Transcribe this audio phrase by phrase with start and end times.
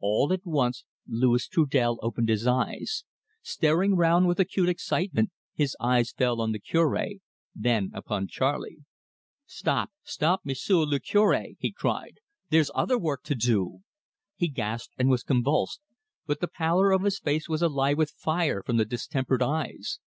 [0.00, 3.04] All at once Louis Trudel opened his eyes.
[3.42, 6.98] Staring round with acute excitement, his eyes fell on the Cure,
[7.54, 8.84] then upon Charley.
[9.44, 12.20] "Stop stop, M'sieu' le Cure!" he cried.
[12.48, 13.80] "There's other work to do."
[14.34, 15.82] He gasped and was convulsed,
[16.24, 19.98] but the pallor of his face was alive with fire from the distempered eyes.